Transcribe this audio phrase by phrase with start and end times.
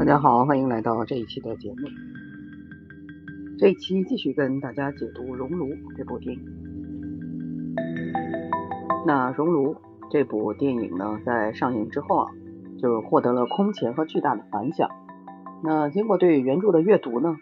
[0.00, 1.86] 大家好，欢迎来到这一期的节目。
[3.58, 6.42] 这一期继续跟大家解读《熔炉》这部电影。
[9.06, 9.74] 那《熔炉》
[10.10, 12.30] 这部电影呢，在上映之后啊，
[12.78, 14.88] 就获得了空前和巨大的反响。
[15.62, 17.36] 那经过对原著的阅读呢，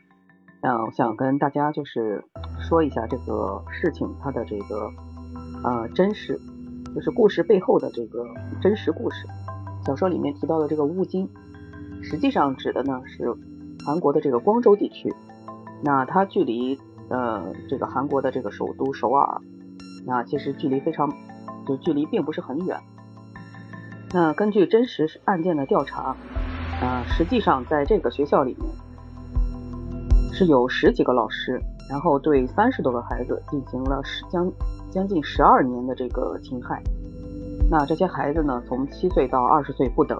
[0.61, 2.25] 那我想跟大家就是
[2.59, 4.91] 说一下这个事情它的这个
[5.62, 6.37] 呃真实，
[6.93, 8.27] 就是故事背后的这个
[8.61, 9.29] 真实故事。
[9.87, 11.29] 小说里面提到的这个乌金。
[12.02, 13.34] 实际上指的呢是
[13.84, 15.15] 韩国的这个光州地区，
[15.83, 19.41] 那它距离呃这个韩国的这个首都首尔，
[20.07, 21.12] 那其实距离非常，
[21.66, 22.79] 就距离并不是很远。
[24.12, 26.16] 那根据真实案件的调查，
[26.80, 28.71] 呃实际上在这个学校里面
[30.33, 31.60] 是有十几个老师，
[31.91, 34.51] 然后对三十多个孩子进行了十将
[34.91, 36.83] 将近十二年的这个侵害。
[37.71, 40.19] 那这些孩子呢，从七岁到二十岁不等。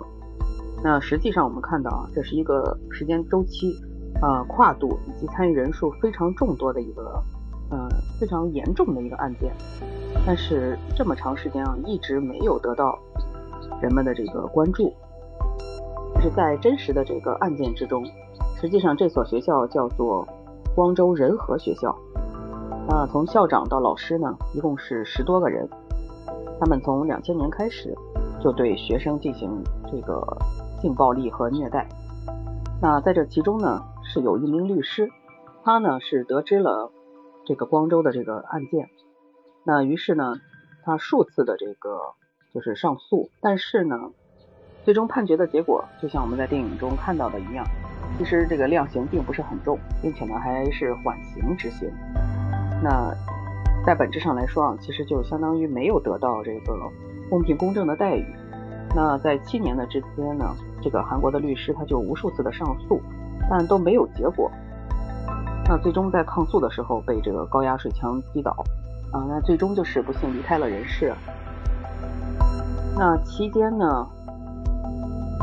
[0.82, 3.76] 那实际上我们看到啊，这是一个时间周期，
[4.23, 7.23] 呃，跨度以及参与人数非常众多的一个，
[7.71, 7.88] 呃，
[8.21, 9.52] 非常严重的一个案件。
[10.24, 12.96] 但是这么长时间啊，一直没有得到
[13.82, 14.95] 人们的这个关注。
[16.15, 18.04] 就是在真实的这个案件之中，
[18.60, 20.26] 实际上这所学校叫做
[20.74, 21.96] 光州仁和学校。
[22.88, 25.68] 那从校长到老师呢，一共是十多个人。
[26.60, 27.95] 他们从两千年开始
[28.40, 29.51] 就对学生进行
[29.90, 30.24] 这个。
[30.80, 31.88] 性暴力和虐待，
[32.80, 35.10] 那在这其中呢，是有一名律师，
[35.65, 36.90] 他呢是得知了
[37.45, 38.88] 这个光州的这个案件，
[39.65, 40.34] 那于是呢，
[40.84, 41.99] 他数次的这个
[42.54, 43.96] 就是上诉，但是呢，
[44.84, 47.65] 最终判决的结果就像我们在电影中看到的一样，
[48.16, 51.90] 其实这个量刑并不是很重，并且呢还是缓刑执行。
[52.82, 53.12] 那
[53.84, 56.79] 在本质上来说啊，其实就相当于没有得到这个
[57.29, 58.24] 公平公正的待遇。
[58.94, 60.44] 那在七年的之间呢，
[60.82, 63.00] 这个韩国的律师他就无数次的上诉，
[63.48, 64.50] 但都没有结果。
[65.69, 68.50] 那最终在抗诉的时候被这个高压水枪击倒，
[69.12, 71.12] 啊，那最终就是不幸离开了人世。
[72.97, 74.06] 那期间呢，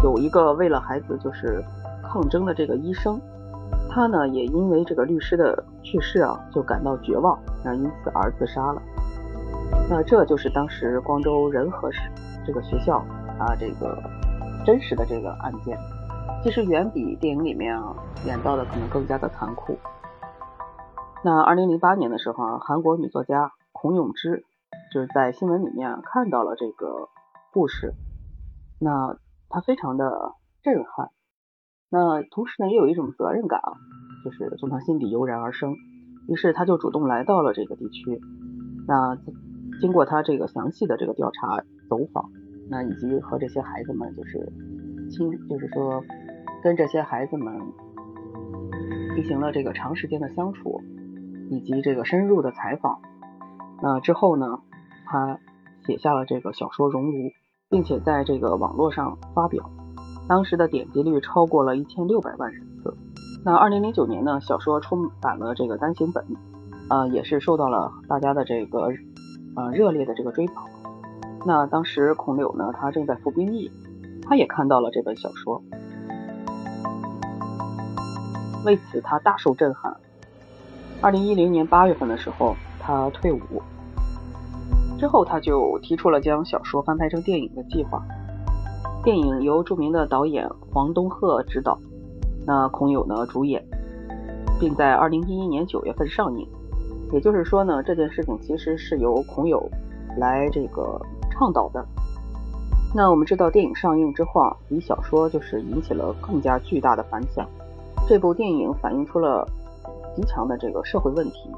[0.03, 1.63] 有一个为了孩子就是
[2.03, 3.21] 抗争的这个医生，
[3.89, 8.81] 他呢也因为这个律师的去世啊，就感到绝望，那因此而自杀了。
[9.87, 11.99] 那这就是当时光州仁和市
[12.45, 13.05] 这个学校。
[13.37, 14.01] 啊，这个
[14.65, 15.77] 真实的这个案件，
[16.41, 17.93] 其实远比电影里面啊
[18.25, 19.77] 演到的可能更加的残酷。
[21.21, 24.45] 那二零零八年的时候啊，韩国女作家孔永之
[24.93, 27.09] 就是在新闻里面看到了这个
[27.51, 27.93] 故事，
[28.79, 29.17] 那
[29.49, 30.31] 她非常的
[30.63, 31.09] 震撼。
[31.89, 33.75] 那同时呢，也有一种责任感啊，
[34.23, 35.75] 就是从她心底油然而生。
[36.29, 38.21] 于是她就主动来到了这个地区。
[38.87, 39.17] 那
[39.81, 42.29] 经过她这个详细的这个调查走访。
[42.69, 44.51] 那以及和这些孩子们就是
[45.09, 46.03] 亲，就是说
[46.63, 47.53] 跟这些孩子们
[49.15, 50.81] 进行了这个长时间的相处，
[51.51, 52.99] 以及这个深入的采访。
[53.83, 54.59] 那之后呢，
[55.05, 55.39] 他
[55.85, 57.11] 写下了这个小说《熔炉》，
[57.69, 59.69] 并且在这个网络上发表，
[60.27, 62.97] 当时的点击率超过了一千六百万人次。
[63.43, 66.25] 那二零零九年呢，小说出版了这个单行本，
[66.89, 68.89] 呃，也是受到了大家的这个
[69.55, 70.55] 呃热烈的这个追捧。
[71.47, 73.71] 那当时孔柳呢，他正在服兵役，
[74.23, 75.61] 他也看到了这本小说，
[78.65, 79.95] 为此他大受震撼。
[81.01, 83.39] 二零一零年八月份的时候，他退伍
[84.97, 88.03] 之后，他就提出了将小说翻拍成电影的计划。
[89.03, 91.77] 电影由著名的导演黄东赫执导，
[92.43, 93.63] 那孔友呢主演，
[94.59, 96.47] 并在二零一一年九月份上映。
[97.13, 99.69] 也就是说呢，这件事情其实是由孔友
[100.17, 100.99] 来这个。
[101.37, 101.85] 倡导的，
[102.95, 107.45] 那我们知道电影上映之后啊，比小说就是引起了更加巨大的反响。
[108.07, 109.45] 这部电影反映出了
[110.15, 111.51] 极强的这个社会问题，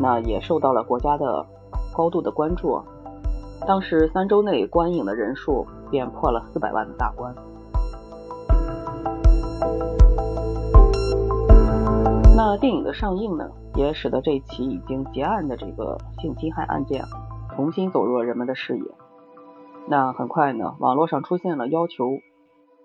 [0.00, 1.44] 那也受到了国家的
[1.94, 2.80] 高度的关注。
[3.66, 7.34] 当时三周内观影的人数便破了四百万的大关。
[12.34, 17.04] 那电影的上映呢，也使得这起已经结案的这个性侵害案件
[17.54, 18.84] 重新走入了人们的视野。
[19.88, 22.20] 那很快呢，网络上出现了要求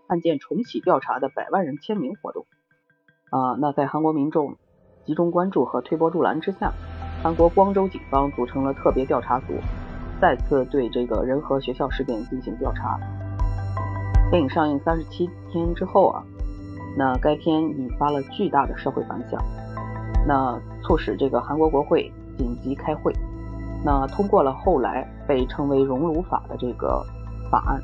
[0.07, 2.45] 案件重启调查的百万人签名活动
[3.29, 3.55] 啊。
[3.59, 4.57] 那在韩国民众
[5.05, 6.73] 集中关注和推波助澜之下，
[7.23, 9.53] 韩国光州警方组成了特别调查组，
[10.19, 12.99] 再次对这个仁和学校事件进行调查。
[14.29, 16.23] 电影上映三十七天之后啊，
[16.97, 19.41] 那该片引发了巨大的社会反响，
[20.27, 23.13] 那促使这个韩国国会紧急开会。
[23.83, 27.05] 那通过了后来被称为熔炉法的这个
[27.49, 27.81] 法案，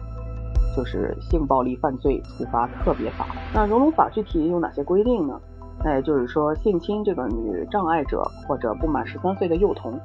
[0.76, 3.28] 就是性暴力犯罪处罚特别法。
[3.54, 5.40] 那熔炉法具体有哪些规定呢？
[5.84, 10.00] 那也就是说，性侵这个女障碍者或者不满十三岁的幼童，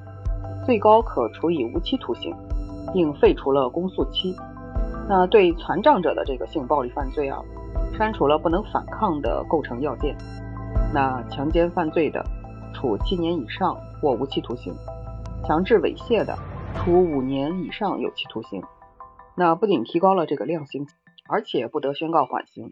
[0.65, 2.35] 最高可处以无期徒刑，
[2.93, 4.35] 并废除了公诉期。
[5.09, 7.41] 那对残障者的这个性暴力犯罪啊，
[7.97, 10.17] 删除了不能反抗的构成要件。
[10.93, 12.25] 那强奸犯罪的，
[12.75, 14.73] 处七年以上或无期徒刑；
[15.47, 16.37] 强制猥亵的，
[16.75, 18.63] 处五年以上有期徒刑。
[19.37, 20.87] 那不仅提高了这个量刑，
[21.29, 22.71] 而且不得宣告缓刑。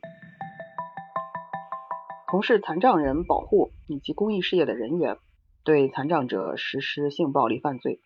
[2.30, 5.16] 从事残障人保护以及公益事业的人员，
[5.64, 8.00] 对残障者实施性暴力犯罪，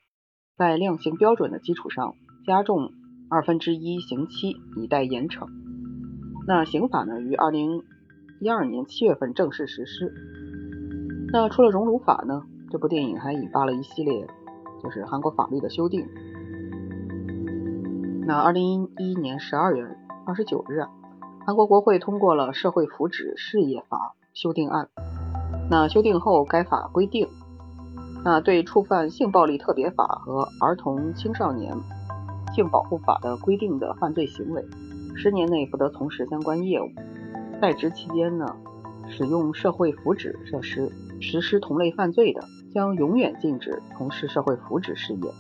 [0.57, 2.15] 在量刑标准的基础上
[2.47, 2.93] 加重
[3.29, 5.49] 二分之一刑期，以待严惩。
[6.47, 7.83] 那刑法呢，于二零
[8.41, 10.15] 一二年七月份正式实施。
[11.33, 14.27] 那除了熔炉法呢，这部电影还引发了一系列
[14.83, 16.07] 就是韩国法律的修订。
[18.27, 19.85] 那二零一一年十二月
[20.27, 20.85] 二十九日。
[21.47, 24.89] 韩国国会通过了《社会福祉事业法》修订案。
[25.71, 27.27] 那修订后，该法规定，
[28.23, 31.75] 那对触犯性暴力特别法和儿童青少年
[32.55, 34.63] 性保护法的规定的犯罪行为，
[35.17, 36.89] 十年内不得从事相关业务。
[37.61, 38.55] 在职期间呢，
[39.09, 45.31] 使用社会福祉设施实施同类犯罪的，将永远禁止从事社会福祉事业，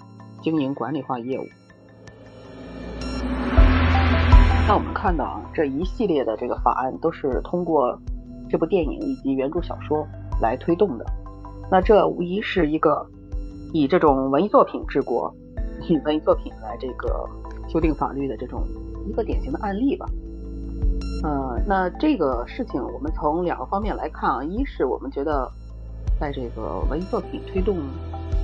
[0.42, 1.44] 经营管理化业务。
[4.68, 7.98] 那我们看到啊，这一系列的这个法案都是通过
[8.48, 10.06] 这部电影以及原著小说
[10.40, 11.04] 来推动的。
[11.70, 13.04] 那这无疑是一个
[13.72, 15.34] 以这种文艺作品治国、
[15.88, 17.28] 以文艺作品来这个
[17.68, 18.62] 修订法律的这种
[19.08, 20.06] 一个典型的案例吧。
[21.24, 25.50] 嗯，那这个事情我们从两个方面来看啊，一是我们觉得
[26.20, 27.78] 在这个文艺作品推动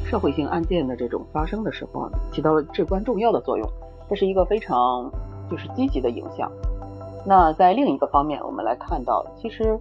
[0.06, 3.68] 社会性案件的这种发生的时候，起到了至关重要的作用，
[4.08, 5.12] 这是一个非常。
[5.48, 6.50] 就是积极的影响。
[7.24, 9.78] 那在另一个方面，我们来看到，其实，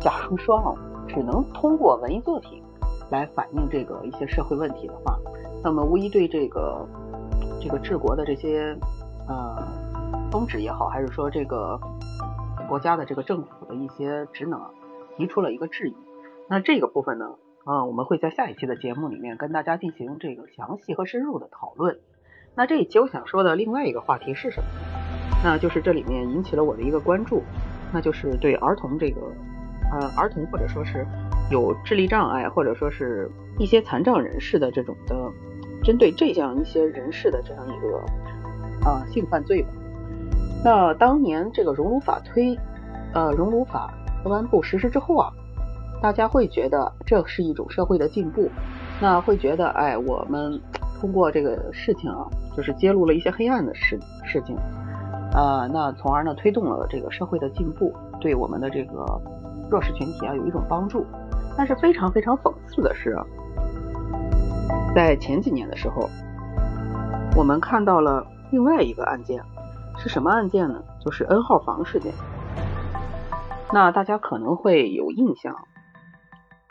[0.00, 0.74] 假如说啊，
[1.06, 2.60] 只能通过文艺作品
[3.08, 5.16] 来反映这个一些社会问题的话，
[5.62, 6.84] 那么无疑对这个
[7.62, 8.76] 这个治国的这些
[9.28, 9.62] 呃
[10.28, 11.78] 宗旨也好，还是说这个
[12.68, 14.60] 国家的这个政府的一些职能
[15.16, 15.94] 提出了一个质疑。
[16.50, 22.00] 那这个部分呢，啊，我们会在下一期的节目里面跟大家进行这个详细和深入的讨论。
[22.56, 24.66] 那这一期我想说的另外一个话题是什么？
[25.44, 27.44] 那就是这里面引起了我的一个关注，
[27.92, 29.20] 那就是对儿童这个
[29.92, 31.06] 呃儿童或者说是
[31.52, 35.14] 有智力障碍或者说是一些残障人士的这种的，
[35.84, 39.68] 针对这样一些人士的这样一个啊性犯罪吧。
[40.64, 42.58] 那当年这个熔炉法推
[43.14, 43.94] 呃熔炉法
[44.24, 45.30] 颁布实施之后啊，
[46.02, 48.48] 大家会觉得这是一种社会的进步，
[49.00, 50.60] 那会觉得哎我们。
[51.00, 54.54] 通过这个事情啊，就是揭露了一些黑暗的事事情，
[55.32, 59.06] 啊，那从而呢推动了这个社会的进步，对我们的这个
[59.70, 61.06] 弱势群体啊有一种帮助。
[61.56, 63.16] 但是非常非常讽刺的是，
[64.94, 66.06] 在前几年的时候，
[67.34, 69.42] 我们看到了另外一个案件，
[69.96, 70.82] 是什么案件呢？
[71.02, 72.12] 就是 N 号房事件。
[73.72, 75.56] 那大家可能会有印象，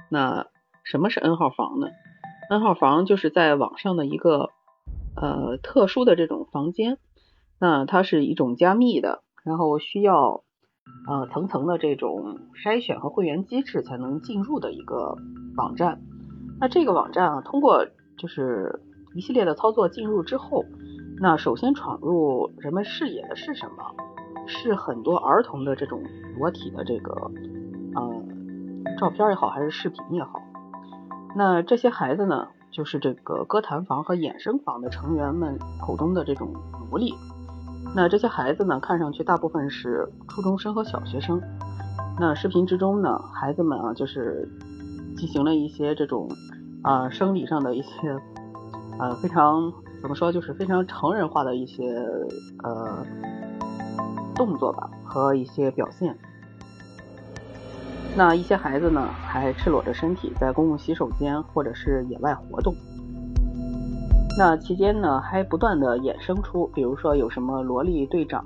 [0.10, 0.48] 那
[0.84, 1.88] 什么是 N 号房呢
[2.50, 4.50] ？N 号房就是在网上的一个
[5.16, 6.98] 呃特殊的这种房间，
[7.60, 10.44] 那它是一种加密的，然后需要
[11.08, 15.16] 呃层层的这种筛选和会员机制才能进入的一个
[15.56, 16.02] 网站。
[16.60, 17.86] 那这个网站啊，通过
[18.18, 18.82] 就是
[19.16, 20.66] 一系列的操作进入之后，
[21.22, 23.96] 那首先闯入人们视野的是什么？
[24.52, 26.02] 是很多儿童的这种
[26.40, 27.14] 裸体的这个
[27.94, 28.24] 呃
[28.98, 30.42] 照片也好，还是视频也好。
[31.36, 36.54] 那这些孩子呢，就是这个歌坛房和衍生房的成员们口中的这种
[36.90, 37.14] 奴隶。
[37.96, 41.42] 那这些孩子呢，看上去大部分是初中生和小学生。
[42.20, 44.48] 那视频之中呢，孩子们啊，就是
[45.16, 46.28] 进行了一些这种
[46.84, 47.90] 啊生理上的一些
[49.00, 51.96] 呃非常怎么说，就是非常成人化的一些
[52.64, 53.06] 呃
[54.36, 56.18] 动作吧和一些表现。
[58.16, 62.76] 那一些孩子呢，还赤裸着身体在公共洗手间或者是野外活动。
[64.38, 68.44] 那期间呢，还不断的衍生出，比如说有什么萝莉队长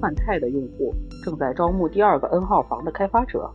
[0.00, 0.94] 换态的用户
[1.24, 3.50] 正在招募第二个 N 号房的开发者，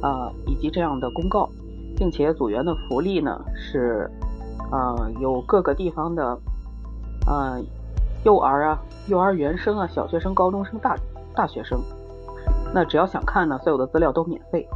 [0.00, 1.48] 啊，以及这样的公告，
[1.96, 4.10] 并且组员的福利呢是，
[4.70, 6.38] 呃，有各个地方的，
[7.26, 7.60] 呃，
[8.24, 10.96] 幼儿啊、幼儿园生啊、小学生、高中生、大
[11.34, 11.80] 大学生。
[12.72, 14.68] 那只要想看呢，所有的资料都免费。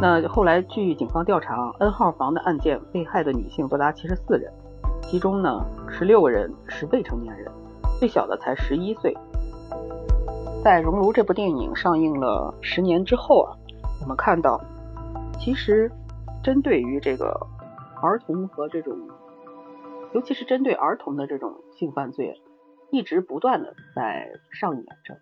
[0.00, 4.52] 那后来据警方调查，N 号房的案件被害的女性多达七十四人，
[5.02, 7.48] 其中呢十六个人是未成年人，
[8.00, 9.16] 最小的才十一岁，
[10.64, 13.54] 在《熔炉》这部电影上映了十年之后啊，
[14.00, 14.60] 我们看到，
[15.38, 15.88] 其实
[16.42, 17.46] 针对于这个
[18.02, 18.98] 儿童和这种，
[20.14, 22.42] 尤其是针对儿童的这种性犯罪，
[22.90, 25.16] 一直不断的在上演着，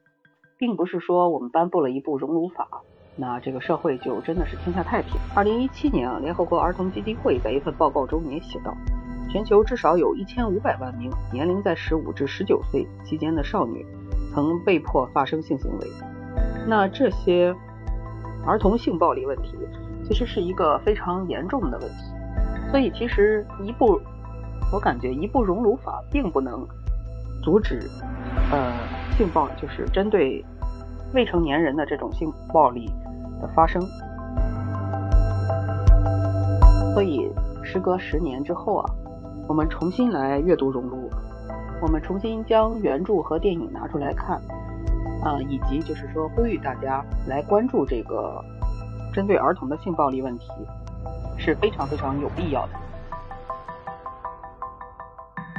[0.61, 2.69] 并不是说我们颁布了一部熔炉法，
[3.17, 5.19] 那这个社会就真的是天下太平。
[5.35, 8.77] 二零一七年，联合国儿童基金会在一份报告中也写道，
[9.31, 13.87] 全球至少有一千五百万名年龄在十五至十九岁期间的少女。
[14.35, 15.89] 曾被迫发生性行为，
[16.69, 17.53] 那这些
[18.47, 19.57] 儿童性暴力问题
[20.07, 23.99] 其实是一个非常严重的问题，所以其实一部
[24.73, 26.65] 我感觉一部熔炉法并不能
[27.43, 27.81] 阻止
[28.53, 28.73] 呃
[29.21, 30.43] 性暴就是针对
[31.13, 32.91] 未成年人的这种性暴力
[33.39, 33.83] 的发生，
[36.95, 37.31] 所以
[37.63, 38.91] 时隔十年之后啊，
[39.47, 41.11] 我们重新来阅读熔炉。
[41.83, 44.41] 我们重新将原著和电影拿出来看，
[45.23, 48.43] 啊，以及就是说呼吁大家来关注这个
[49.13, 50.47] 针对儿童的性暴力问题，
[51.37, 52.73] 是非常非常有必要的。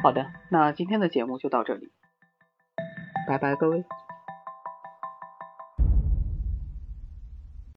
[0.01, 1.91] 好的，那今天的节目就到这里，
[3.31, 4.00] 拜拜，各位。